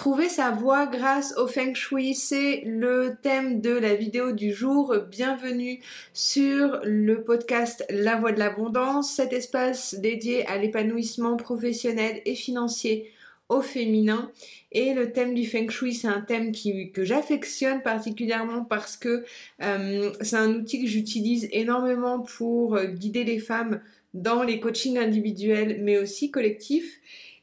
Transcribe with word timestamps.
Trouver 0.00 0.30
sa 0.30 0.50
voie 0.50 0.86
grâce 0.86 1.36
au 1.36 1.46
Feng 1.46 1.74
Shui, 1.74 2.14
c'est 2.14 2.62
le 2.64 3.16
thème 3.20 3.60
de 3.60 3.68
la 3.68 3.94
vidéo 3.94 4.32
du 4.32 4.50
jour. 4.50 4.96
Bienvenue 5.10 5.78
sur 6.14 6.80
le 6.84 7.22
podcast 7.22 7.84
La 7.90 8.16
Voie 8.16 8.32
de 8.32 8.38
l'Abondance, 8.38 9.12
cet 9.12 9.34
espace 9.34 9.94
dédié 9.96 10.46
à 10.46 10.56
l'épanouissement 10.56 11.36
professionnel 11.36 12.22
et 12.24 12.34
financier 12.34 13.12
au 13.50 13.60
féminin. 13.60 14.30
Et 14.72 14.94
le 14.94 15.12
thème 15.12 15.34
du 15.34 15.44
Feng 15.44 15.68
Shui, 15.68 15.92
c'est 15.92 16.08
un 16.08 16.22
thème 16.22 16.52
que 16.94 17.04
j'affectionne 17.04 17.82
particulièrement 17.82 18.64
parce 18.64 18.96
que 18.96 19.26
euh, 19.60 20.12
c'est 20.22 20.36
un 20.36 20.54
outil 20.54 20.80
que 20.80 20.88
j'utilise 20.88 21.46
énormément 21.52 22.20
pour 22.20 22.76
euh, 22.76 22.86
guider 22.86 23.24
les 23.24 23.38
femmes 23.38 23.82
dans 24.14 24.44
les 24.44 24.60
coachings 24.60 24.96
individuels 24.96 25.78
mais 25.82 25.98
aussi 25.98 26.30
collectifs. 26.30 27.00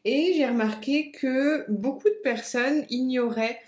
Et 0.10 0.32
j'ai 0.38 0.48
remarqué 0.48 1.12
que 1.12 1.70
beaucoup 1.70 2.08
de 2.08 2.22
personnes 2.24 2.86
ignoraient 2.90 3.60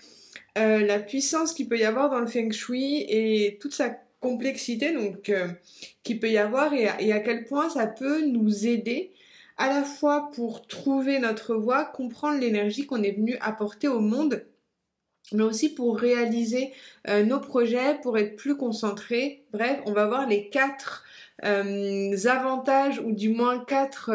euh, 0.56 0.78
la 0.78 0.98
puissance 0.98 1.52
qu'il 1.52 1.68
peut 1.68 1.76
y 1.76 1.84
avoir 1.84 2.08
dans 2.08 2.18
le 2.18 2.26
Feng 2.26 2.50
Shui 2.50 3.04
et 3.06 3.58
toute 3.60 3.74
sa 3.74 3.90
complexité 4.20 4.94
donc 4.94 5.28
euh, 5.28 5.48
qu'il 6.02 6.18
peut 6.18 6.30
y 6.30 6.38
avoir 6.38 6.72
et 6.72 7.12
à 7.12 7.20
quel 7.20 7.44
point 7.44 7.68
ça 7.68 7.86
peut 7.86 8.24
nous 8.24 8.66
aider 8.66 9.12
à 9.58 9.68
la 9.68 9.84
fois 9.84 10.30
pour 10.34 10.66
trouver 10.66 11.18
notre 11.18 11.56
voie, 11.56 11.84
comprendre 11.84 12.40
l'énergie 12.40 12.86
qu'on 12.86 13.02
est 13.02 13.12
venu 13.12 13.36
apporter 13.42 13.88
au 13.88 14.00
monde, 14.00 14.46
mais 15.32 15.42
aussi 15.42 15.68
pour 15.68 15.98
réaliser 15.98 16.72
euh, 17.06 17.22
nos 17.22 17.40
projets, 17.40 18.00
pour 18.02 18.16
être 18.16 18.36
plus 18.36 18.56
concentré. 18.56 19.44
Bref, 19.52 19.78
on 19.84 19.92
va 19.92 20.06
voir 20.06 20.26
les 20.26 20.48
quatre 20.48 21.04
avantages 21.42 22.98
ou 23.04 23.12
du 23.12 23.28
moins 23.28 23.58
quatre 23.58 24.10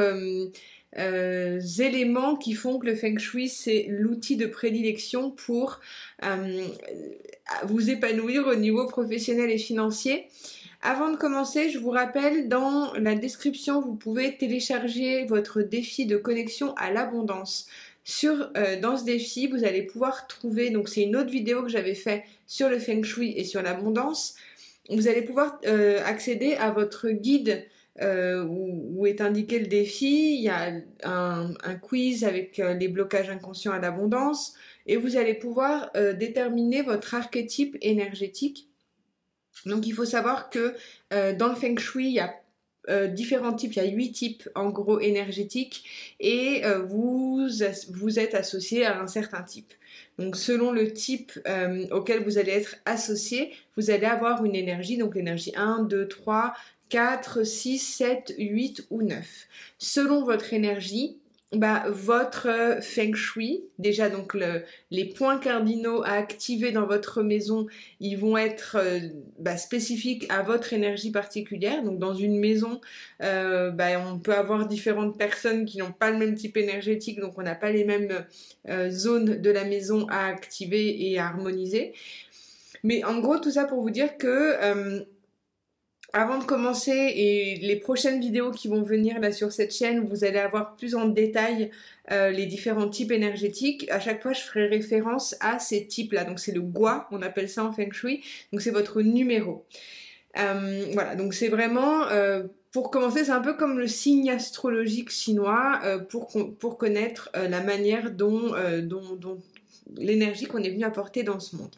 euh, 0.98 1.60
éléments 1.80 2.36
qui 2.36 2.54
font 2.54 2.80
que 2.80 2.86
le 2.86 2.96
feng 2.96 3.18
shui 3.18 3.50
c'est 3.50 3.88
l'outil 3.90 4.38
de 4.38 4.46
prédilection 4.46 5.32
pour 5.32 5.80
vous 7.64 7.90
épanouir 7.90 8.48
au 8.48 8.56
niveau 8.56 8.88
professionnel 8.88 9.52
et 9.52 9.58
financier. 9.58 10.28
Avant 10.88 11.10
de 11.10 11.18
commencer, 11.18 11.72
je 11.72 11.80
vous 11.80 11.90
rappelle, 11.90 12.48
dans 12.48 12.94
la 12.94 13.16
description, 13.16 13.82
vous 13.82 13.96
pouvez 13.96 14.38
télécharger 14.38 15.26
votre 15.26 15.64
défi 15.64 16.06
de 16.06 16.16
connexion 16.16 16.76
à 16.76 16.92
l'abondance. 16.92 17.68
Sur, 18.04 18.52
euh, 18.56 18.80
dans 18.80 18.96
ce 18.96 19.04
défi, 19.04 19.48
vous 19.48 19.64
allez 19.64 19.82
pouvoir 19.82 20.28
trouver, 20.28 20.70
donc 20.70 20.88
c'est 20.88 21.02
une 21.02 21.16
autre 21.16 21.32
vidéo 21.32 21.64
que 21.64 21.70
j'avais 21.70 21.96
fait 21.96 22.24
sur 22.46 22.70
le 22.70 22.78
Feng 22.78 23.02
Shui 23.02 23.34
et 23.36 23.44
sur 23.44 23.64
l'abondance, 23.64 24.36
vous 24.90 25.08
allez 25.08 25.24
pouvoir 25.24 25.60
euh, 25.66 26.04
accéder 26.06 26.54
à 26.54 26.70
votre 26.70 27.10
guide 27.10 27.66
euh, 28.02 28.44
où, 28.44 29.06
est 29.06 29.22
indiqué 29.22 29.60
le 29.60 29.68
défi, 29.68 30.36
il 30.36 30.42
y 30.42 30.50
a 30.50 30.74
un, 31.04 31.76
quiz 31.82 32.24
avec 32.24 32.58
les 32.58 32.88
blocages 32.88 33.30
inconscients 33.30 33.72
à 33.72 33.80
l'abondance, 33.80 34.56
et 34.88 34.98
vous 34.98 35.18
allez 35.18 35.34
pouvoir 35.34 35.92
déterminer 35.94 36.82
votre 36.82 37.14
archétype 37.16 37.78
énergétique. 37.82 38.70
Donc 39.66 39.88
il 39.88 39.94
faut 39.94 40.06
savoir 40.06 40.50
que 40.50 40.76
euh, 41.14 41.34
dans 41.36 41.48
le 41.48 41.56
feng 41.56 41.78
shui, 41.78 42.08
il 42.08 42.14
y 42.14 42.20
a 42.20 42.34
euh, 42.88 43.08
différents 43.08 43.54
types, 43.54 43.74
il 43.76 43.84
y 43.84 43.88
a 43.88 43.90
huit 43.90 44.12
types 44.12 44.48
en 44.54 44.70
gros 44.70 45.00
énergétiques. 45.00 46.16
Et 46.20 46.64
euh, 46.66 46.80
vous, 46.80 47.48
vous 47.94 48.20
êtes 48.20 48.36
associé 48.36 48.86
à 48.86 49.02
un 49.02 49.08
certain 49.08 49.42
type. 49.42 49.74
Donc 50.20 50.36
selon 50.36 50.72
le 50.72 50.94
type 50.94 51.34
auquel 51.92 52.24
vous 52.24 52.38
allez 52.38 52.52
être 52.52 52.76
associé, 52.86 53.54
vous 53.76 53.90
allez 53.90 54.06
avoir 54.06 54.46
une 54.46 54.56
énergie, 54.56 54.98
donc 54.98 55.16
l'énergie 55.16 55.52
1, 55.56 55.84
2, 55.84 56.08
3, 56.08 56.54
4, 56.90 57.44
6, 57.44 57.80
7, 57.80 58.36
8 58.38 58.88
ou 58.90 59.02
9. 59.02 59.26
Selon 59.78 60.24
votre 60.24 60.54
énergie, 60.54 61.18
bah, 61.56 61.86
votre 61.90 62.48
euh, 62.50 62.82
feng 62.82 63.14
shui, 63.14 63.64
déjà 63.80 64.10
donc 64.10 64.34
le, 64.34 64.64
les 64.92 65.06
points 65.06 65.38
cardinaux 65.38 66.04
à 66.04 66.14
activer 66.14 66.72
dans 66.72 66.86
votre 66.86 67.22
maison, 67.24 67.68
ils 68.00 68.18
vont 68.18 68.36
être 68.36 68.78
euh, 68.80 69.00
bah, 69.40 69.56
spécifiques 69.56 70.26
à 70.30 70.42
votre 70.42 70.74
énergie 70.74 71.12
particulière. 71.12 71.84
Donc 71.84 72.00
dans 72.00 72.14
une 72.14 72.40
maison, 72.40 72.82
euh, 73.22 73.72
bah, 73.72 74.02
on 74.06 74.20
peut 74.20 74.34
avoir 74.34 74.68
différentes 74.68 75.18
personnes 75.18 75.66
qui 75.66 75.78
n'ont 75.78 75.94
pas 75.94 76.12
le 76.12 76.18
même 76.18 76.36
type 76.36 76.58
énergétique, 76.58 77.20
donc 77.20 77.38
on 77.38 77.44
n'a 77.44 77.56
pas 77.56 77.72
les 77.72 77.86
mêmes 77.86 78.26
zones 78.90 79.40
de 79.40 79.50
la 79.52 79.64
maison 79.64 80.08
à 80.10 80.26
activer 80.26 81.10
et 81.10 81.20
à 81.20 81.28
harmoniser. 81.28 81.94
Mais 82.84 83.04
en 83.04 83.20
gros, 83.20 83.38
tout 83.38 83.52
ça 83.52 83.66
pour 83.66 83.82
vous 83.82 83.92
dire 83.92 84.18
que 84.18 85.06
avant 86.16 86.38
de 86.38 86.46
commencer 86.46 86.94
et 86.94 87.58
les 87.58 87.76
prochaines 87.76 88.22
vidéos 88.22 88.52
qui 88.52 88.70
vont 88.70 88.84
venir 88.84 89.20
là 89.20 89.34
sur 89.34 89.52
cette 89.52 89.76
chaîne, 89.76 90.08
vous 90.08 90.24
allez 90.24 90.40
avoir 90.40 90.78
plus 90.78 90.96
en 90.96 91.10
détail 91.10 91.72
euh, 92.10 92.30
les 92.30 92.46
différents 92.46 92.88
types 92.88 93.12
énergétiques. 93.12 93.92
À 93.92 94.00
chaque 94.00 94.24
fois, 94.24 94.32
je 94.32 94.40
ferai 94.40 94.68
référence 94.68 95.36
à 95.42 95.60
ces 95.60 95.86
types-là. 95.88 96.24
Donc 96.24 96.40
c'est 96.40 96.54
le 96.54 96.62
gua, 96.62 97.10
on 97.12 97.22
appelle 97.22 97.50
ça 97.50 97.66
en 97.66 97.74
feng 97.74 97.92
shui. 97.92 98.24
Donc 98.54 98.62
c'est 98.62 98.72
votre 98.72 99.02
numéro. 99.02 99.66
Euh, 100.40 100.86
voilà, 100.94 101.18
donc 101.18 101.34
c'est 101.34 101.50
vraiment 101.50 102.08
euh, 102.08 102.44
pour 102.72 102.92
commencer, 102.92 103.26
c'est 103.26 103.32
un 103.32 103.42
peu 103.42 103.56
comme 103.58 103.78
le 103.78 103.88
signe 103.88 104.32
astrologique 104.32 105.10
chinois 105.10 105.82
pour, 106.08 106.30
pour 106.60 106.78
connaître 106.78 107.30
la 107.34 107.62
manière 107.62 108.12
dont, 108.12 108.54
l'énergie 109.98 110.46
qu'on 110.46 110.64
est 110.64 110.70
venu 110.70 110.84
apporter 110.84 111.24
dans 111.24 111.40
ce 111.40 111.56
monde. 111.56 111.76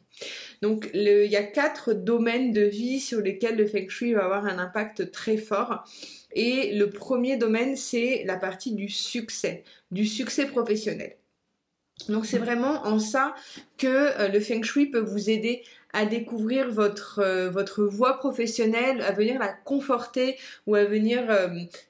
Donc 0.61 0.89
il 0.93 1.31
y 1.31 1.35
a 1.35 1.43
quatre 1.43 1.93
domaines 1.93 2.51
de 2.51 2.61
vie 2.61 2.99
sur 2.99 3.21
lesquels 3.21 3.55
le 3.55 3.67
feng 3.67 3.89
shui 3.89 4.13
va 4.13 4.25
avoir 4.25 4.45
un 4.45 4.59
impact 4.59 5.11
très 5.11 5.37
fort. 5.37 5.83
Et 6.31 6.73
le 6.75 6.89
premier 6.89 7.37
domaine, 7.37 7.75
c'est 7.75 8.23
la 8.25 8.37
partie 8.37 8.73
du 8.73 8.89
succès, 8.89 9.63
du 9.91 10.05
succès 10.05 10.45
professionnel. 10.45 11.17
Donc 12.09 12.25
c'est 12.25 12.37
vraiment 12.37 12.85
en 12.85 12.99
ça 12.99 13.35
que 13.77 13.87
euh, 13.87 14.27
le 14.27 14.39
feng 14.39 14.63
shui 14.63 14.85
peut 14.87 14.99
vous 14.99 15.29
aider 15.29 15.63
à 15.93 16.05
découvrir 16.05 16.69
votre 16.69 17.19
euh, 17.19 17.49
votre 17.49 17.83
voie 17.83 18.17
professionnelle, 18.17 19.01
à 19.01 19.11
venir 19.11 19.39
la 19.39 19.47
conforter 19.47 20.37
ou 20.67 20.75
à 20.75 20.85
venir 20.85 21.25
euh, 21.29 21.47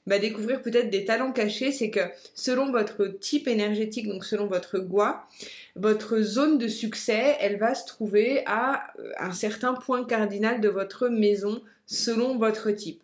bah, 0.07 0.17
découvrir 0.17 0.61
peut-être 0.61 0.89
des 0.89 1.05
talents 1.05 1.33
cachés. 1.33 1.71
C'est 1.71 1.89
que 1.89 1.99
selon 2.33 2.71
votre 2.71 3.05
type 3.05 3.47
énergétique, 3.47 4.07
donc 4.07 4.23
selon 4.23 4.47
votre 4.47 4.79
gua, 4.79 5.27
votre 5.75 6.21
zone 6.21 6.57
de 6.57 6.67
succès, 6.67 7.35
elle 7.39 7.57
va 7.57 7.75
se 7.75 7.85
trouver 7.85 8.43
à 8.45 8.87
un 9.19 9.33
certain 9.33 9.73
point 9.73 10.05
cardinal 10.05 10.61
de 10.61 10.69
votre 10.69 11.09
maison 11.09 11.61
selon 11.85 12.37
votre 12.37 12.71
type 12.71 13.01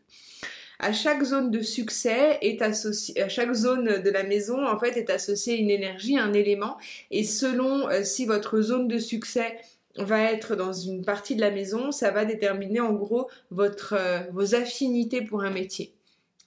à 0.79 0.91
chaque 0.93 1.23
zone 1.23 1.51
de 1.51 1.61
succès 1.61 2.37
est 2.41 2.61
associé, 2.61 3.21
à 3.21 3.29
chaque 3.29 3.53
zone 3.53 4.01
de 4.01 4.09
la 4.09 4.23
maison 4.23 4.65
en 4.65 4.79
fait 4.79 4.97
est 4.97 5.09
associée 5.09 5.57
une 5.57 5.69
énergie, 5.69 6.17
un 6.17 6.33
élément, 6.33 6.77
et 7.11 7.23
selon 7.23 7.89
euh, 7.89 8.03
si 8.03 8.25
votre 8.25 8.61
zone 8.61 8.87
de 8.87 8.99
succès 8.99 9.57
va 9.97 10.31
être 10.31 10.55
dans 10.55 10.73
une 10.73 11.05
partie 11.05 11.35
de 11.35 11.41
la 11.41 11.51
maison, 11.51 11.91
ça 11.91 12.11
va 12.11 12.25
déterminer 12.25 12.79
en 12.79 12.93
gros 12.93 13.29
votre 13.51 13.93
euh, 13.93 14.19
vos 14.31 14.55
affinités 14.55 15.21
pour 15.21 15.43
un 15.43 15.51
métier. 15.51 15.93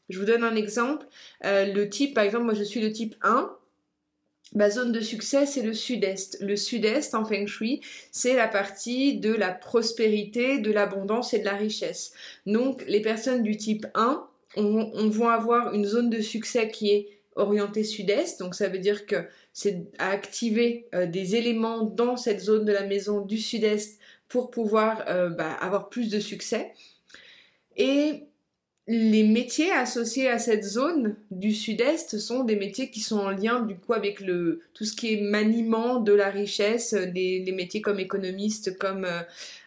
Je 0.09 0.19
vous 0.19 0.25
donne 0.25 0.45
un 0.45 0.55
exemple. 0.55 1.07
Euh, 1.45 1.73
le 1.73 1.89
type, 1.89 2.15
par 2.15 2.25
exemple, 2.25 2.45
moi 2.45 2.55
je 2.55 2.63
suis 2.63 2.81
le 2.81 2.93
type 2.93 3.17
1. 3.23 3.56
Ma 4.55 4.71
zone 4.71 4.93
de 4.93 5.01
succès, 5.01 5.45
c'est 5.45 5.63
le 5.63 5.75
sud-est. 5.75 6.39
Le 6.41 6.57
sud-est, 6.57 7.15
en 7.15 7.25
feng 7.25 7.47
shui, 7.47 7.81
c'est 8.13 8.35
la 8.35 8.49
partie 8.49 9.19
de 9.19 9.33
la 9.35 9.51
prospérité, 9.51 10.59
de 10.59 10.71
l'abondance 10.71 11.35
et 11.35 11.41
de 11.41 11.45
la 11.45 11.57
richesse. 11.57 12.13
Donc, 12.47 12.85
les 12.87 13.03
personnes 13.03 13.43
du 13.43 13.57
type 13.57 13.87
1 13.95 14.27
on, 14.57 14.91
on 14.95 15.09
vont 15.09 15.29
avoir 15.29 15.75
une 15.75 15.85
zone 15.85 16.11
de 16.11 16.21
succès 16.21 16.71
qui 16.71 16.91
est 16.91 17.09
orientée 17.35 17.85
sud-est. 17.85 18.41
Donc, 18.41 18.55
ça 18.55 18.69
veut 18.69 18.79
dire 18.79 19.07
que 19.07 19.27
c'est 19.53 19.85
à 19.99 20.11
activer 20.11 20.89
euh, 20.95 21.07
des 21.07 21.37
éléments 21.37 21.83
dans 21.83 22.17
cette 22.17 22.41
zone 22.41 22.65
de 22.65 22.73
la 22.73 22.87
maison 22.87 23.21
du 23.21 23.39
sud-est 23.39 23.99
pour 24.29 24.51
pouvoir 24.51 25.05
euh, 25.09 25.29
bah, 25.29 25.53
avoir 25.53 25.89
plus 25.89 26.09
de 26.11 26.21
succès. 26.21 26.73
Les 28.89 29.25
métiers 29.25 29.73
associés 29.73 30.29
à 30.29 30.39
cette 30.39 30.63
zone 30.63 31.17
du 31.33 31.53
sud-est 31.53 32.19
sont 32.19 32.45
des 32.45 32.55
métiers 32.55 32.89
qui 32.89 33.01
sont 33.01 33.19
en 33.19 33.31
lien 33.31 33.61
du 33.61 33.75
coup 33.75 33.95
avec 33.95 34.21
le 34.21 34.61
tout 34.75 34.85
ce 34.85 34.95
qui 34.95 35.15
est 35.15 35.21
maniement 35.21 35.99
de 35.99 36.13
la 36.13 36.31
richesse, 36.31 36.93
les, 36.93 37.53
métiers 37.53 37.81
comme 37.81 37.99
économiste, 37.99 38.79
comme 38.79 39.05
euh, 39.05 39.23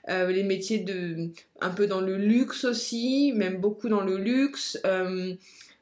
euh, 0.07 0.31
les 0.31 0.43
métiers 0.43 0.79
de 0.79 1.29
un 1.59 1.69
peu 1.69 1.85
dans 1.85 1.99
le 1.99 2.15
luxe 2.17 2.63
aussi, 2.63 3.33
même 3.35 3.57
beaucoup 3.57 3.89
dans 3.89 4.03
le 4.03 4.17
luxe. 4.17 4.79
Euh, 4.85 5.33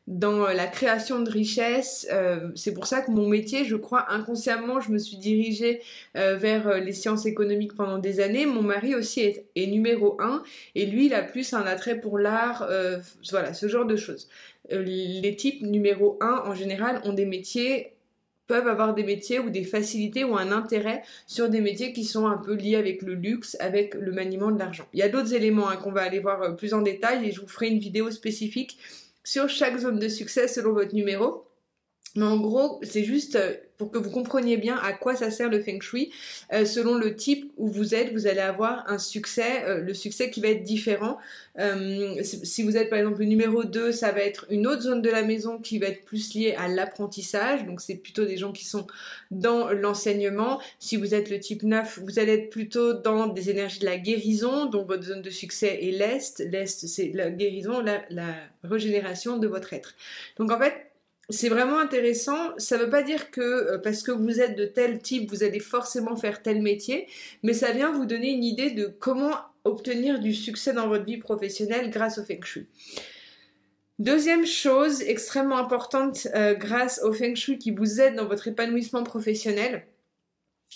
dans 0.07 0.47
la 0.47 0.67
création 0.67 1.19
de 1.19 1.29
richesse. 1.29 2.07
Euh, 2.11 2.49
c'est 2.55 2.73
pour 2.73 2.87
ça 2.87 3.01
que 3.01 3.11
mon 3.11 3.27
métier, 3.27 3.65
je 3.65 3.75
crois 3.75 4.09
inconsciemment, 4.11 4.79
je 4.79 4.91
me 4.91 4.97
suis 4.97 5.17
dirigée 5.17 5.81
euh, 6.15 6.37
vers 6.37 6.67
euh, 6.67 6.79
les 6.79 6.93
sciences 6.93 7.25
économiques 7.25 7.75
pendant 7.75 7.97
des 7.97 8.21
années. 8.21 8.45
Mon 8.45 8.63
mari 8.63 8.95
aussi 8.95 9.21
est, 9.21 9.67
numéro 9.67 10.19
un 10.21 10.43
et 10.75 10.85
lui, 10.85 11.07
il 11.07 11.13
a 11.13 11.21
plus 11.21 11.53
un 11.53 11.63
attrait 11.63 11.99
pour 11.99 12.17
l'art, 12.17 12.65
voilà, 13.31 13.53
ce 13.53 13.67
genre 13.67 13.85
de 13.85 13.97
choses. 13.97 14.29
les 14.69 15.35
types 15.35 15.61
numéro 15.61 16.17
un, 16.21 16.41
en 16.45 16.55
général, 16.55 17.01
ont 17.03 17.11
des 17.13 17.25
métiers 17.25 17.93
peuvent 18.47 18.67
avoir 18.69 18.95
des 18.95 19.03
métiers 19.03 19.39
ou 19.39 19.49
des 19.49 19.65
facilités 19.65 20.23
ou 20.23 20.37
un 20.37 20.53
intérêt 20.53 21.03
sur 21.25 21.49
des 21.49 21.59
métiers 21.59 21.91
qui 21.91 22.05
sont 22.05 22.27
un 22.27 22.37
peu 22.37 22.53
liés 22.53 22.77
avec 22.77 23.01
le 23.01 23.13
luxe, 23.13 23.57
avec 23.59 23.93
le 23.93 24.13
maniement 24.13 24.51
de 24.51 24.57
l'argent. 24.57 24.87
Il 24.93 24.99
y 24.99 25.03
a 25.03 25.09
d'autres 25.09 25.33
éléments 25.33 25.67
hein, 25.67 25.75
qu'on 25.75 25.91
va 25.91 26.03
aller 26.03 26.19
voir 26.19 26.55
plus 26.55 26.73
en 26.73 26.81
détail 26.81 27.27
et 27.27 27.31
je 27.33 27.41
vous 27.41 27.47
ferai 27.47 27.67
une 27.67 27.79
vidéo 27.79 28.09
spécifique 28.09 28.77
sur 29.27 29.49
chaque 29.49 29.77
zone 29.77 29.99
de 29.99 30.07
succès 30.07 30.47
selon 30.47 30.71
votre 30.71 30.95
numéro. 30.95 31.43
Mais 32.17 32.25
en 32.25 32.37
gros, 32.37 32.79
c'est 32.81 33.03
juste 33.03 33.35
euh, 33.35 33.53
pour 33.77 33.91
que 33.91 33.99
vous 33.99 34.09
compreniez 34.09 34.57
bien 34.57 34.75
à 34.77 34.91
quoi 34.91 35.15
ça 35.15 35.29
sert 35.29 35.49
le 35.49 35.61
feng 35.61 35.79
shui. 35.79 36.11
Euh, 36.51 36.65
selon 36.65 36.95
le 36.95 37.15
type 37.15 37.51
où 37.57 37.67
vous 37.67 37.93
êtes, 37.93 38.11
vous 38.11 38.25
allez 38.25 38.39
avoir 38.39 38.89
un 38.89 38.97
succès, 38.97 39.63
euh, 39.65 39.81
le 39.81 39.93
succès 39.93 40.31
qui 40.31 40.41
va 40.41 40.47
être 40.47 40.63
différent. 40.63 41.19
si 42.23 42.63
vous 42.63 42.75
êtes 42.75 42.89
par 42.89 42.97
exemple 42.97 43.19
le 43.19 43.25
numéro 43.25 43.63
2, 43.63 43.91
ça 43.91 44.11
va 44.11 44.21
être 44.21 44.47
une 44.49 44.65
autre 44.65 44.81
zone 44.81 45.03
de 45.03 45.11
la 45.11 45.21
maison 45.21 45.59
qui 45.59 45.77
va 45.77 45.87
être 45.87 46.05
plus 46.05 46.33
liée 46.33 46.55
à 46.57 46.67
l'apprentissage. 46.67 47.65
Donc 47.67 47.81
c'est 47.81 47.97
plutôt 47.97 48.25
des 48.25 48.37
gens 48.37 48.51
qui 48.51 48.65
sont 48.65 48.87
dans 49.29 49.71
l'enseignement. 49.71 50.59
Si 50.79 50.97
vous 50.97 51.13
êtes 51.13 51.29
le 51.29 51.39
type 51.39 51.61
9, 51.61 51.99
vous 52.01 52.17
allez 52.17 52.33
être 52.33 52.49
plutôt 52.49 52.93
dans 52.93 53.27
des 53.27 53.51
énergies 53.51 53.79
de 53.79 53.85
la 53.85 53.97
guérison. 53.97 54.65
Donc 54.65 54.87
votre 54.87 55.03
zone 55.03 55.21
de 55.21 55.29
succès 55.29 55.79
est 55.83 55.91
l'Est. 55.91 56.39
L'Est, 56.39 56.87
c'est 56.87 57.11
la 57.13 57.29
guérison, 57.29 57.79
la, 57.79 58.01
la 58.09 58.33
régénération 58.63 59.37
de 59.37 59.47
votre 59.47 59.73
être. 59.73 59.93
Donc 60.37 60.51
en 60.51 60.59
fait, 60.59 60.86
c'est 61.29 61.49
vraiment 61.49 61.79
intéressant. 61.79 62.57
Ça 62.57 62.77
ne 62.77 62.83
veut 62.83 62.89
pas 62.89 63.03
dire 63.03 63.31
que 63.31 63.41
euh, 63.41 63.77
parce 63.79 64.03
que 64.03 64.11
vous 64.11 64.39
êtes 64.39 64.57
de 64.57 64.65
tel 64.65 64.99
type, 64.99 65.29
vous 65.29 65.43
allez 65.43 65.59
forcément 65.59 66.15
faire 66.15 66.41
tel 66.41 66.61
métier, 66.61 67.07
mais 67.43 67.53
ça 67.53 67.71
vient 67.71 67.91
vous 67.91 68.05
donner 68.05 68.31
une 68.31 68.43
idée 68.43 68.71
de 68.71 68.87
comment 68.87 69.35
obtenir 69.63 70.19
du 70.19 70.33
succès 70.33 70.73
dans 70.73 70.87
votre 70.87 71.05
vie 71.05 71.17
professionnelle 71.17 71.89
grâce 71.89 72.17
au 72.17 72.23
Feng 72.23 72.43
Shui. 72.43 72.67
Deuxième 73.99 74.45
chose 74.45 75.01
extrêmement 75.01 75.57
importante 75.57 76.27
euh, 76.35 76.53
grâce 76.53 77.01
au 77.03 77.11
Feng 77.11 77.35
Shui 77.35 77.57
qui 77.57 77.71
vous 77.71 77.99
aide 77.99 78.15
dans 78.15 78.27
votre 78.27 78.47
épanouissement 78.47 79.03
professionnel, 79.03 79.87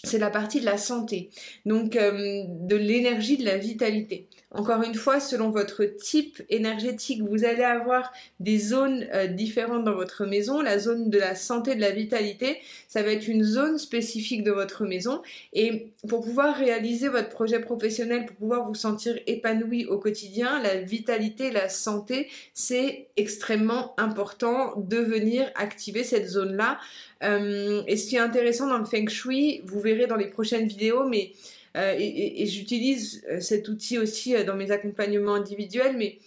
c'est 0.03 0.17
la 0.17 0.29
partie 0.29 0.59
de 0.59 0.65
la 0.65 0.77
santé, 0.77 1.29
donc 1.65 1.95
euh, 1.95 2.43
de 2.47 2.75
l'énergie, 2.75 3.37
de 3.37 3.45
la 3.45 3.57
vitalité. 3.57 4.27
Encore 4.53 4.83
une 4.83 4.95
fois, 4.95 5.21
selon 5.21 5.49
votre 5.49 5.85
type 5.85 6.41
énergétique, 6.49 7.21
vous 7.21 7.45
allez 7.45 7.63
avoir 7.63 8.11
des 8.41 8.59
zones 8.59 9.07
euh, 9.13 9.27
différentes 9.27 9.85
dans 9.85 9.93
votre 9.93 10.25
maison. 10.25 10.59
La 10.59 10.77
zone 10.77 11.09
de 11.09 11.17
la 11.17 11.35
santé, 11.35 11.73
de 11.73 11.79
la 11.79 11.91
vitalité, 11.91 12.57
ça 12.89 13.01
va 13.01 13.11
être 13.11 13.29
une 13.29 13.45
zone 13.45 13.77
spécifique 13.77 14.43
de 14.43 14.51
votre 14.51 14.83
maison. 14.83 15.21
Et 15.53 15.87
pour 16.09 16.21
pouvoir 16.21 16.57
réaliser 16.57 17.07
votre 17.07 17.29
projet 17.29 17.59
professionnel, 17.59 18.25
pour 18.25 18.35
pouvoir 18.35 18.67
vous 18.67 18.75
sentir 18.75 19.17
épanoui 19.25 19.85
au 19.85 19.97
quotidien, 19.97 20.61
la 20.61 20.81
vitalité, 20.81 21.49
la 21.51 21.69
santé, 21.69 22.27
c'est 22.53 23.07
extrêmement 23.15 23.93
important 23.97 24.73
de 24.75 24.97
venir 24.97 25.49
activer 25.55 26.03
cette 26.03 26.27
zone-là. 26.27 26.77
Euh, 27.23 27.83
et 27.87 27.95
ce 27.95 28.09
qui 28.09 28.17
est 28.17 28.19
intéressant 28.19 28.67
dans 28.67 28.79
le 28.79 28.85
Feng 28.85 29.07
Shui, 29.07 29.61
vous 29.63 29.79
verrez 29.79 30.07
dans 30.07 30.17
les 30.17 30.27
prochaines 30.27 30.67
vidéos, 30.67 31.05
mais 31.05 31.31
euh, 31.77 31.95
et, 31.97 32.45
j'utilise 32.47 33.23
euh, 33.29 33.39
cet 33.39 33.69
outil 33.69 33.97
aussi 33.97 34.33
dans 34.43 34.55
mes 34.55 34.71
accompagnements 34.71 35.35
individuels, 35.35 35.95
mais 35.97 36.19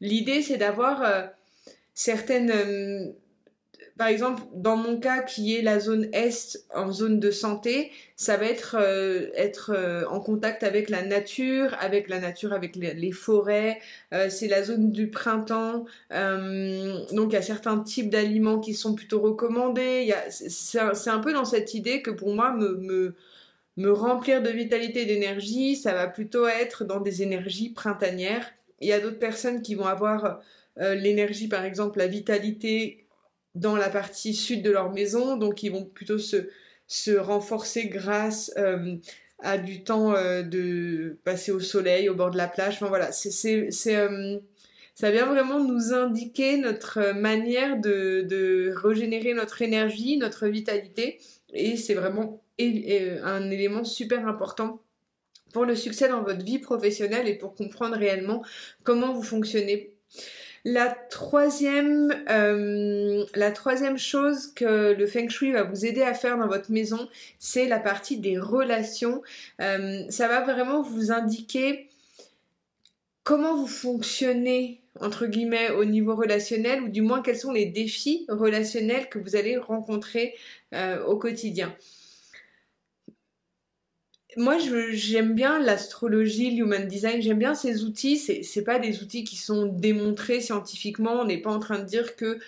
l'idée 0.00 0.42
c'est 0.42 0.56
d'avoir 0.56 1.30
certaines 1.94 3.14
par 3.96 4.08
exemple, 4.08 4.42
dans 4.54 4.76
mon 4.76 4.98
cas, 4.98 5.22
qui 5.22 5.56
est 5.56 5.62
la 5.62 5.78
zone 5.78 6.08
Est 6.12 6.66
en 6.74 6.90
zone 6.90 7.20
de 7.20 7.30
santé, 7.30 7.92
ça 8.16 8.36
va 8.36 8.46
être 8.46 8.76
euh, 8.76 9.28
être 9.36 9.70
euh, 9.72 10.04
en 10.08 10.18
contact 10.18 10.64
avec 10.64 10.90
la 10.90 11.02
nature, 11.02 11.76
avec 11.78 12.08
la 12.08 12.18
nature, 12.18 12.52
avec 12.52 12.74
les, 12.74 13.12
forêts. 13.12 13.78
Euh, 14.12 14.28
c'est 14.30 14.48
la 14.48 14.64
zone 14.64 14.90
du 14.90 15.10
printemps. 15.10 15.84
donc, 16.10 17.30
il 17.30 17.32
y 17.32 17.36
a 17.36 17.42
certains 17.42 17.78
types 17.78 18.10
d'aliments 18.10 18.58
qui 18.58 18.74
sont 18.74 18.94
plutôt 18.94 19.20
recommandés. 19.20 20.12
C'est 20.28 20.80
un, 20.80 21.18
peu 21.20 21.32
dans 21.32 21.44
cette 21.44 21.74
idée 21.74 22.02
que 22.02 22.10
pour 22.10 22.34
moi, 22.34 22.52
me, 22.52 23.14
me 23.76 23.90
remplir 23.90 24.42
de 24.42 24.50
vitalité 24.50 25.02
et 25.02 25.06
d'énergie, 25.06 25.76
ça 25.76 25.94
va 25.94 26.06
plutôt 26.06 26.46
être 26.46 26.84
dans 26.84 27.00
des 27.00 27.22
énergies 27.22 27.70
printanières. 27.70 28.52
Il 28.80 28.88
y 28.88 28.92
a 28.92 29.00
d'autres 29.00 29.18
personnes 29.18 29.62
qui 29.62 29.74
vont 29.74 29.86
avoir 29.86 30.40
l'énergie, 30.76 31.48
par 31.48 31.64
exemple, 31.64 31.98
la 31.98 32.08
vitalité 32.08 33.04
dans 33.54 33.76
la 33.76 33.88
partie 33.88 34.34
sud 34.34 34.62
de 34.62 34.70
leur 34.70 34.92
maison, 34.92 35.36
donc 35.36 35.62
ils 35.62 35.70
vont 35.70 35.84
plutôt 35.84 36.18
se, 36.18 37.16
renforcer 37.16 37.86
grâce 37.86 38.52
euh, 38.56 38.96
à 39.38 39.58
du 39.58 39.84
temps 39.84 40.14
euh, 40.14 40.42
de 40.42 41.18
passer 41.24 41.52
au 41.52 41.60
soleil, 41.60 42.08
au 42.08 42.14
bord 42.14 42.30
de 42.30 42.36
la 42.36 42.48
plage. 42.48 42.74
Enfin 42.74 42.88
voilà, 42.88 43.12
c'est, 43.12 43.70
euh, 43.88 44.38
ça 44.94 45.10
vient 45.10 45.26
vraiment 45.26 45.60
nous 45.60 45.92
indiquer 45.92 46.56
notre 46.56 47.12
manière 47.12 47.80
de, 47.80 48.22
de 48.28 48.72
régénérer 48.74 49.34
notre 49.34 49.62
énergie, 49.62 50.16
notre 50.16 50.46
vitalité, 50.46 51.18
et 51.52 51.76
c'est 51.76 51.94
vraiment 51.94 52.40
un 52.58 53.50
élément 53.50 53.84
super 53.84 54.28
important 54.28 54.80
pour 55.52 55.64
le 55.64 55.74
succès 55.74 56.08
dans 56.08 56.22
votre 56.22 56.44
vie 56.44 56.58
professionnelle 56.58 57.28
et 57.28 57.34
pour 57.34 57.54
comprendre 57.54 57.96
réellement 57.96 58.44
comment 58.82 59.12
vous 59.12 59.22
fonctionnez 59.22 59.94
la 60.64 60.88
troisième, 61.10 62.14
euh, 62.30 63.24
la 63.34 63.50
troisième 63.50 63.98
chose 63.98 64.46
que 64.54 64.94
le 64.94 65.06
Feng 65.06 65.28
Shui 65.28 65.52
va 65.52 65.62
vous 65.62 65.84
aider 65.84 66.00
à 66.00 66.14
faire 66.14 66.38
dans 66.38 66.46
votre 66.46 66.72
maison, 66.72 67.06
c'est 67.38 67.68
la 67.68 67.78
partie 67.78 68.16
des 68.16 68.38
relations. 68.38 69.22
Euh, 69.60 70.02
ça 70.08 70.26
va 70.26 70.40
vraiment 70.40 70.80
vous 70.80 71.12
indiquer 71.12 71.90
comment 73.24 73.56
vous 73.56 73.66
fonctionnez 73.66 74.82
entre 75.00 75.26
guillemets 75.26 75.70
au 75.70 75.84
niveau 75.84 76.14
relationnel 76.14 76.82
ou 76.82 76.88
du 76.88 77.02
moins 77.02 77.22
quels 77.22 77.38
sont 77.38 77.52
les 77.52 77.66
défis 77.66 78.26
relationnels 78.28 79.08
que 79.08 79.18
vous 79.18 79.34
allez 79.34 79.56
rencontrer 79.56 80.34
euh, 80.74 81.02
au 81.04 81.16
quotidien? 81.16 81.74
Moi, 84.36 84.56
j'aime 84.90 85.34
bien 85.34 85.60
l'astrologie, 85.60 86.50
l'human 86.50 86.88
design, 86.88 87.22
j'aime 87.22 87.38
bien 87.38 87.54
ces 87.54 87.84
outils. 87.84 88.18
C'est 88.18 88.64
pas 88.64 88.80
des 88.80 89.00
outils 89.00 89.22
qui 89.22 89.36
sont 89.36 89.66
démontrés 89.66 90.40
scientifiquement. 90.40 91.20
On 91.20 91.24
n'est 91.24 91.40
pas 91.40 91.52
en 91.52 91.60
train 91.60 91.78
de 91.78 91.84
dire 91.84 92.16
que 92.16 92.40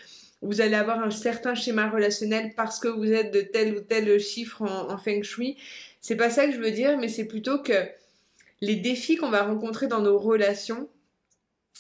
vous 0.43 0.61
allez 0.61 0.75
avoir 0.75 1.01
un 1.01 1.13
certain 1.13 1.55
schéma 1.55 1.89
relationnel 1.89 2.53
parce 2.57 2.81
que 2.81 2.89
vous 2.89 3.13
êtes 3.13 3.33
de 3.33 3.41
tel 3.41 3.77
ou 3.77 3.81
tel 3.81 4.19
chiffre 4.19 4.63
en, 4.63 4.91
en 4.91 4.99
feng 4.99 5.23
shui. 5.23 5.57
C'est 6.01 6.17
pas 6.17 6.29
ça 6.29 6.47
que 6.47 6.53
je 6.53 6.59
veux 6.59 6.73
dire, 6.73 6.99
mais 6.99 7.09
c'est 7.09 7.25
plutôt 7.25 7.63
que 7.63 7.73
les 8.61 8.77
défis 8.77 9.17
qu'on 9.17 9.31
va 9.31 9.43
rencontrer 9.43 9.87
dans 9.87 10.01
nos 10.01 10.19
relations, 10.19 10.89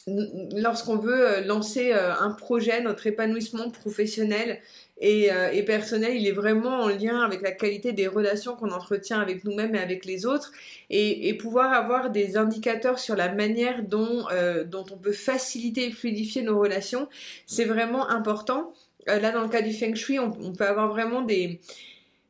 lorsqu'on 0.06 0.96
veut 0.96 1.28
euh, 1.28 1.40
lancer 1.42 1.92
euh, 1.92 2.14
un 2.14 2.30
projet, 2.30 2.80
notre 2.80 3.06
épanouissement 3.06 3.70
professionnel 3.70 4.60
euh, 5.02 5.50
et, 5.50 5.62
personnel, 5.64 6.16
il 6.16 6.26
est 6.26 6.32
vraiment 6.32 6.80
en 6.80 6.88
lien 6.88 7.20
avec 7.20 7.42
la 7.42 7.50
qualité 7.50 7.92
des 7.92 8.06
relations 8.06 8.56
qu'on 8.56 8.70
entretient 8.70 9.20
avec 9.20 9.44
nous-mêmes 9.44 9.74
et 9.74 9.80
avec 9.80 10.04
les 10.04 10.24
autres, 10.24 10.52
et, 10.90 11.34
pouvoir 11.34 11.72
avoir 11.72 12.10
des 12.10 12.36
indicateurs 12.36 12.98
sur 12.98 13.16
la 13.16 13.32
manière 13.32 13.82
dont, 13.82 14.26
dont 14.64 14.86
on 14.90 14.96
peut 14.96 15.12
faciliter 15.12 15.88
et 15.88 15.90
fluidifier 15.90 16.40
nos 16.42 16.58
relations, 16.58 17.08
c'est 17.46 17.66
vraiment 17.66 18.08
important. 18.08 18.72
là, 19.06 19.32
dans 19.32 19.42
le 19.42 19.48
cas 19.48 19.60
du 19.60 19.74
Feng 19.74 19.94
Shui, 19.94 20.18
on 20.18 20.30
peut 20.54 20.66
avoir 20.66 20.88
vraiment 20.88 21.20
des, 21.20 21.60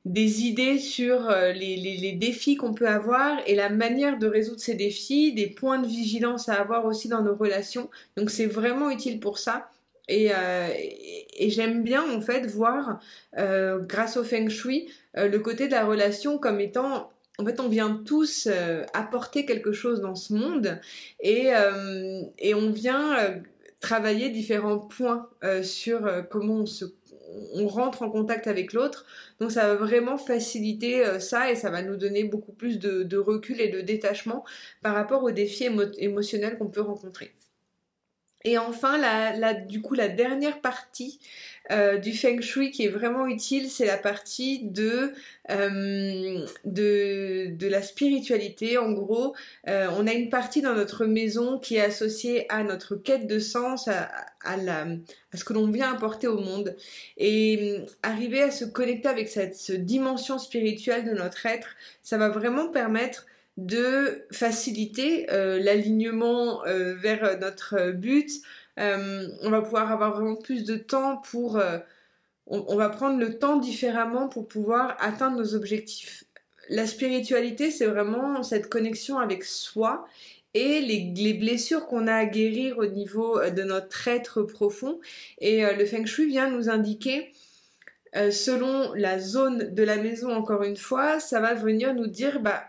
des 0.07 0.45
idées 0.45 0.79
sur 0.79 1.29
euh, 1.29 1.51
les, 1.51 2.13
défis 2.13 2.57
qu'on 2.57 2.73
peut 2.73 2.87
avoir 2.87 3.39
et 3.47 3.57
la 3.57 3.69
manière 3.69 4.19
de 4.19 4.29
résoudre 4.29 4.61
ces 4.61 4.75
défis, 4.75 5.35
des 5.35 5.49
points 5.49 5.81
de 5.81 5.87
vigilance 5.87 6.49
à 6.49 6.55
avoir 6.55 6.87
aussi 6.87 7.09
dans 7.09 7.23
nos 7.23 7.35
relations. 7.35 7.91
Donc 8.17 8.31
c'est 8.31 8.47
vraiment 8.47 8.89
utile 8.89 9.19
pour 9.19 9.39
ça. 9.39 9.69
Et, 10.09 10.31
euh, 10.33 10.69
j'aime 11.41 11.83
bien 11.83 12.09
en 12.17 12.21
fait 12.21 12.47
voir, 12.47 13.01
euh, 13.37 13.81
grâce 13.81 14.17
au 14.17 14.23
feng 14.23 14.49
shui, 14.49 14.89
le 15.15 15.39
côté 15.39 15.67
de 15.67 15.73
la 15.73 15.85
relation 15.85 16.39
comme 16.39 16.61
étant 16.61 17.11
en 17.39 17.45
fait, 17.45 17.61
on 17.61 17.69
vient 17.69 18.03
tous 18.07 18.49
apporter 18.95 19.45
quelque 19.45 19.73
chose 19.73 20.01
dans 20.01 20.15
ce 20.15 20.33
monde 20.33 20.81
et, 21.21 21.51
et 22.39 22.55
on 22.55 22.71
vient 22.71 23.15
travailler 23.81 24.31
différents 24.31 24.79
points 24.79 25.29
sur 25.63 26.09
comment 26.31 26.61
on 26.61 26.67
se 26.67 26.87
on 27.55 27.67
rentre 27.67 28.03
en 28.03 28.11
contact 28.11 28.47
avec 28.47 28.73
l'autre. 28.73 29.07
Donc 29.41 29.53
ça 29.53 29.67
va 29.67 29.75
vraiment 29.75 30.19
faciliter 30.19 31.05
euh, 31.05 31.19
ça 31.19 31.51
et 31.51 31.57
ça 31.57 31.71
va 31.71 31.83
nous 31.83 31.97
donner 31.97 32.25
beaucoup 32.25 32.53
plus 32.53 32.79
de, 32.79 33.17
recul 33.17 33.61
et 33.61 33.69
de 33.69 33.81
détachement 33.81 34.45
par 34.83 34.95
rapport 34.95 35.23
aux 35.23 35.31
défis 35.31 35.69
émotionnels 35.99 36.59
qu'on 36.59 36.69
peut 36.69 36.81
rencontrer. 36.81 37.33
Et 38.47 38.59
enfin, 38.59 39.01
du 39.67 39.83
coup, 39.83 39.95
la 39.95 40.07
dernière 40.07 40.61
partie 40.61 41.19
euh, 41.73 41.99
du 41.99 42.13
feng 42.13 42.41
shui 42.41 42.71
qui 42.71 42.85
est 42.85 42.89
vraiment 42.89 43.27
utile, 43.27 43.69
c'est 43.69 43.87
la 43.87 43.97
partie 43.97 44.61
de, 44.63 45.13
euh, 45.51 46.47
de, 46.65 47.67
la 47.69 47.83
spiritualité. 47.83 48.79
En 48.79 48.93
gros, 48.93 49.35
euh, 49.67 49.89
on 49.99 50.07
a 50.07 50.13
une 50.13 50.31
partie 50.31 50.63
dans 50.63 50.75
notre 50.75 51.07
maison 51.07 51.59
qui 51.59 51.75
est 51.75 51.81
associée 51.81 52.47
à 52.49 52.63
notre 52.63 52.95
quête 52.95 53.27
de 53.27 53.41
sens, 53.41 53.89
à 53.89 54.57
ce 55.35 55.45
que 55.45 55.53
l'on 55.53 55.69
vient 55.69 55.93
apporter 55.93 56.29
au 56.29 56.39
monde. 56.39 56.77
Et 57.17 57.81
arriver 58.05 58.43
à 58.43 58.53
se 58.53 58.65
connecter 58.65 59.09
avec 59.09 59.29
cette 59.29 59.73
dimension 59.73 60.39
spirituelle 60.39 61.05
de 61.05 61.11
notre 61.11 61.47
être, 61.47 61.75
ça 62.01 62.17
va 62.17 62.29
vraiment 62.29 62.69
permettre 62.69 63.27
de 63.57 64.27
faciliter 64.33 65.31
euh, 65.33 65.59
l'alignement 65.59 66.65
euh, 66.67 66.95
vers 66.95 67.39
notre 67.39 67.91
but. 67.91 68.31
Euh, 68.79 69.29
on 69.43 69.51
va 69.51 69.63
pouvoir 69.63 69.91
avoir 69.91 70.15
vraiment 70.15 70.37
plus 70.37 70.65
de 70.65 70.77
temps 70.77 71.19
pour... 71.19 71.61
On, 72.49 72.77
va 72.77 72.91
prendre 72.91 73.19
le 73.19 73.41
temps 73.41 73.57
différemment 73.57 74.29
pour 74.29 74.47
pouvoir 74.47 74.97
atteindre 75.01 75.37
nos 75.37 75.57
objectifs. 75.57 76.23
La 76.69 76.87
spiritualité, 76.87 77.73
c'est 77.73 77.87
vraiment 77.87 78.45
cette 78.45 78.69
connexion 78.69 79.19
avec 79.19 79.43
soi 79.43 80.07
et 80.55 80.81
les 80.81 81.35
blessures 81.35 81.89
qu'on 81.89 82.07
a 82.07 82.15
à 82.15 82.25
guérir 82.25 82.79
au 82.79 82.87
niveau 82.87 83.41
de 83.51 83.63
notre 83.65 84.07
être 84.07 84.43
profond. 84.43 85.01
Et 85.39 85.63
le 85.63 85.85
feng 85.87 86.07
shui 86.07 86.27
vient 86.27 86.49
nous 86.49 86.69
indiquer 86.71 87.33
selon 88.15 88.95
la 88.95 89.19
zone 89.19 89.75
de 89.75 89.83
la 89.83 89.97
maison, 89.97 90.33
encore 90.33 90.63
une 90.63 90.77
fois, 90.77 91.19
ça 91.19 91.41
va 91.41 91.55
venir 91.55 91.95
nous 91.95 92.07
dire 92.07 92.39
bah, 92.39 92.63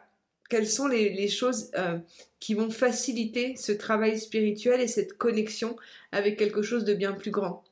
quelles 0.50 0.68
sont 0.68 0.88
les, 0.88 1.28
choses 1.28 1.72
qui 2.40 2.54
vont 2.54 2.70
faciliter 2.70 3.56
ce 3.56 3.72
travail 3.72 4.20
spirituel 4.20 4.82
et 4.82 4.88
cette 4.88 5.18
connexion 5.18 5.76
avec 6.12 6.38
quelque 6.38 6.62
chose 6.62 6.86
de 6.86 6.94
bien 6.94 7.14
plus 7.14 7.32
grand? 7.32 7.64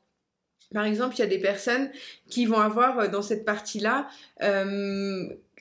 Par 0.74 0.84
exemple, 0.84 1.14
il 1.16 1.20
y 1.20 1.22
a 1.22 1.28
des 1.28 1.38
personnes 1.38 1.90
qui 2.28 2.44
vont 2.44 2.58
avoir 2.58 3.08
dans 3.08 3.22
cette 3.22 3.44
partie-là 3.44 4.08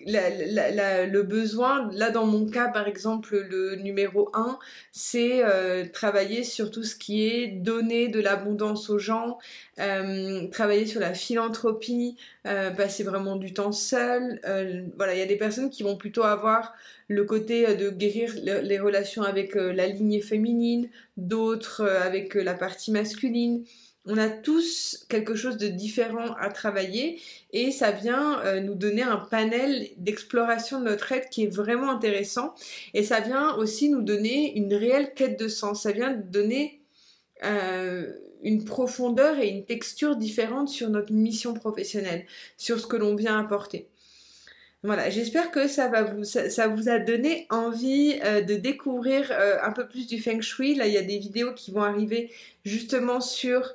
le 0.01 1.21
besoin, 1.21 1.89
là 1.93 2.11
dans 2.11 2.25
mon 2.25 2.45
cas 2.45 2.67
par 2.67 2.87
exemple, 2.87 3.37
le 3.49 3.75
numéro 3.75 4.29
1, 4.33 4.59
c'est 4.91 5.43
euh, 5.43 5.85
travailler 5.91 6.43
sur 6.43 6.71
tout 6.71 6.83
ce 6.83 6.95
qui 6.95 7.27
est 7.27 7.47
donner 7.47 8.07
de 8.07 8.19
l'abondance 8.19 8.89
aux 8.89 8.99
gens, 8.99 9.37
euh, 9.79 10.47
travailler 10.47 10.85
sur 10.85 10.99
la 10.99 11.13
philanthropie, 11.13 12.17
euh, 12.45 12.71
passer 12.71 13.03
vraiment 13.03 13.35
du 13.35 13.53
temps 13.53 13.71
seul. 13.71 14.39
voilà, 14.97 15.13
il 15.13 15.19
y 15.19 15.23
a 15.23 15.27
des 15.27 15.37
personnes 15.37 15.69
qui 15.69 15.83
vont 15.83 15.95
plutôt 15.95 16.23
avoir 16.23 16.73
le 17.07 17.23
côté 17.23 17.75
de 17.75 17.89
guérir 17.89 18.33
les 18.43 18.79
relations 18.79 19.23
avec 19.23 19.55
la 19.55 19.87
lignée 19.87 20.21
féminine, 20.21 20.89
d'autres 21.17 21.85
avec 21.85 22.33
la 22.33 22.55
partie 22.55 22.91
masculine 22.91 23.63
on 24.07 24.17
a 24.17 24.29
tous 24.29 25.05
quelque 25.09 25.35
chose 25.35 25.57
de 25.57 25.67
différent 25.67 26.33
à 26.39 26.49
travailler 26.49 27.19
et 27.51 27.71
ça 27.71 27.91
vient 27.91 28.39
euh, 28.41 28.59
nous 28.59 28.75
donner 28.75 29.01
un 29.01 29.17
panel 29.17 29.87
d'exploration 29.97 30.79
de 30.79 30.85
notre 30.85 31.11
être 31.11 31.29
qui 31.29 31.43
est 31.43 31.53
vraiment 31.53 31.89
intéressant 31.89 32.53
et 32.93 33.03
ça 33.03 33.19
vient 33.19 33.55
aussi 33.55 33.89
nous 33.89 34.01
donner 34.01 34.55
une 34.57 34.73
réelle 34.73 35.13
quête 35.15 35.39
de 35.39 35.47
sens, 35.47 35.83
ça 35.83 35.91
vient 35.91 36.13
donner 36.13 36.81
euh, 37.43 38.11
une 38.43 38.63
profondeur 38.63 39.39
et 39.39 39.47
une 39.47 39.65
texture 39.65 40.15
différente 40.15 40.69
sur 40.69 40.89
notre 40.89 41.11
mission 41.11 41.53
professionnelle, 41.53 42.25
sur 42.57 42.79
ce 42.79 42.85
que 42.85 42.97
l'on 42.97 43.15
vient 43.15 43.39
apporter. 43.39 43.87
Voilà, 44.83 45.09
j'espère 45.09 45.49
que 45.49 45.67
ça, 45.67 45.87
va 45.87 46.03
vous, 46.03 46.23
ça, 46.23 46.67
vous 46.67 46.89
a 46.89 46.99
donné 46.99 47.47
envie 47.49 48.19
euh, 48.23 48.41
de 48.41 48.53
découvrir 48.53 49.31
un 49.63 49.71
peu 49.71 49.87
plus 49.87 50.05
du 50.05 50.21
Feng 50.21 50.41
Shui. 50.41 50.75
Là, 50.75 50.85
il 50.85 50.93
y 50.93 50.97
a 50.97 51.01
des 51.01 51.17
vidéos 51.17 51.53
qui 51.55 51.71
vont 51.71 51.81
arriver 51.81 52.31
justement 52.63 53.19
sur 53.19 53.73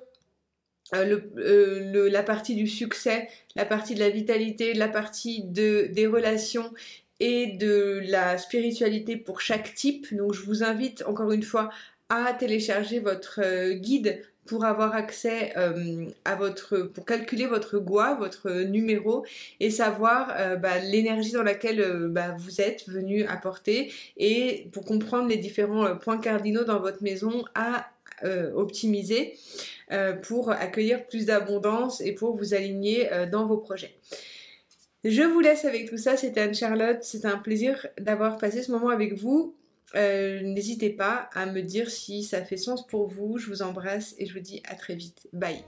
euh, 0.94 1.20
euh, 1.36 2.10
la 2.10 2.22
partie 2.22 2.54
du 2.54 2.66
succès, 2.66 3.28
la 3.56 3.64
partie 3.64 3.94
de 3.94 4.00
la 4.00 4.10
vitalité, 4.10 4.74
la 4.74 4.88
partie 4.88 5.42
de, 5.44 5.88
des 5.92 6.06
relations 6.06 6.72
et 7.20 7.46
de 7.46 8.00
la 8.04 8.38
spiritualité 8.38 9.16
pour 9.16 9.40
chaque 9.40 9.74
type. 9.74 10.14
Donc 10.14 10.34
je 10.34 10.42
vous 10.42 10.64
invite 10.64 11.04
encore 11.06 11.32
une 11.32 11.42
fois 11.42 11.70
à 12.08 12.32
télécharger 12.32 12.98
votre 12.98 13.40
euh, 13.42 13.74
guide 13.74 14.22
pour 14.46 14.64
avoir 14.64 14.96
accès 14.96 15.54
à 16.24 16.34
votre, 16.34 16.78
pour 16.78 17.04
calculer 17.04 17.46
votre 17.46 17.78
GOA, 17.78 18.14
votre 18.14 18.50
numéro 18.62 19.24
et 19.60 19.70
savoir 19.70 20.34
bah, 20.58 20.78
l'énergie 20.78 21.30
dans 21.30 21.44
laquelle 21.44 22.08
bah, 22.08 22.34
vous 22.36 22.60
êtes 22.60 22.88
venu 22.88 23.24
apporter 23.26 23.92
et 24.16 24.66
pour 24.72 24.84
comprendre 24.84 25.28
les 25.28 25.36
différents 25.36 25.94
points 25.94 26.18
cardinaux 26.18 26.64
dans 26.64 26.80
votre 26.80 27.00
maison 27.00 27.44
à 27.54 27.86
optimiser. 28.54 29.34
Euh, 29.92 30.12
pour 30.12 30.50
accueillir 30.50 31.04
plus 31.06 31.26
d'abondance 31.26 32.00
et 32.00 32.12
pour 32.12 32.36
vous 32.36 32.54
aligner 32.54 33.12
euh, 33.12 33.26
dans 33.26 33.46
vos 33.46 33.56
projets. 33.56 33.92
Je 35.02 35.22
vous 35.22 35.40
laisse 35.40 35.64
avec 35.64 35.90
tout 35.90 35.96
ça, 35.96 36.16
c'était 36.16 36.42
Anne-Charlotte, 36.42 37.02
c'était 37.02 37.26
un 37.26 37.38
plaisir 37.38 37.88
d'avoir 37.98 38.38
passé 38.38 38.62
ce 38.62 38.70
moment 38.70 38.90
avec 38.90 39.14
vous. 39.14 39.56
Euh, 39.96 40.42
n'hésitez 40.42 40.90
pas 40.90 41.28
à 41.34 41.46
me 41.46 41.60
dire 41.62 41.90
si 41.90 42.22
ça 42.22 42.44
fait 42.44 42.56
sens 42.56 42.86
pour 42.86 43.08
vous, 43.08 43.38
je 43.38 43.48
vous 43.48 43.62
embrasse 43.62 44.14
et 44.18 44.26
je 44.26 44.32
vous 44.32 44.38
dis 44.40 44.62
à 44.68 44.76
très 44.76 44.94
vite. 44.94 45.26
Bye 45.32 45.64